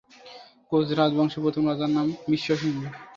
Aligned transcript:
Coach 0.71 0.87
রাজবংশের 0.99 1.43
প্রথম 1.43 1.63
রাজার 1.67 1.91
নাম 1.91 2.07
বিশ্ব 2.29 2.47
সিংহ। 2.61 2.81